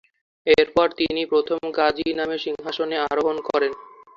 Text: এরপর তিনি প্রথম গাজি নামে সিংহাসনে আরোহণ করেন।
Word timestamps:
এরপর 0.47 0.87
তিনি 0.99 1.21
প্রথম 1.31 1.59
গাজি 1.77 2.07
নামে 2.19 2.37
সিংহাসনে 2.45 2.97
আরোহণ 3.05 3.37
করেন। 3.49 3.71